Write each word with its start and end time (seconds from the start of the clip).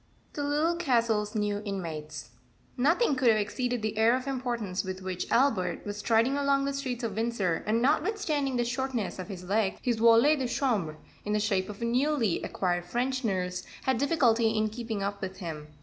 THE 0.33 0.43
LITTLE 0.43 0.77
CASTLE'S 0.77 1.35
NEW 1.35 1.57
INMATES. 1.63 2.31
[Illustration: 2.75 2.83
9221] 2.83 2.83
Nothing 2.89 3.15
could 3.15 3.29
have 3.29 3.37
exceeded 3.37 3.81
the 3.83 3.97
air 3.99 4.15
of 4.15 4.25
importance 4.25 4.83
with 4.83 5.03
which 5.03 5.29
Albert 5.31 5.85
was 5.85 5.97
striding 5.97 6.35
along 6.37 6.65
the 6.65 6.73
streets 6.73 7.03
of 7.03 7.15
Windsor, 7.15 7.63
and 7.67 7.83
notwithstanding 7.83 8.57
the 8.57 8.65
shortness 8.65 9.19
of 9.19 9.27
his 9.27 9.43
legs, 9.43 9.77
his 9.83 9.97
valet 9.99 10.35
de 10.37 10.47
chambre, 10.47 10.97
in 11.23 11.33
the 11.33 11.39
shape 11.39 11.69
of 11.69 11.83
a 11.83 11.85
newly 11.85 12.41
acquired 12.41 12.85
French 12.85 13.23
nurse, 13.23 13.61
had 13.83 13.99
difficulty 13.99 14.49
in 14.57 14.69
keeping 14.69 15.03
up 15.03 15.21
with 15.21 15.37
him. 15.37 15.67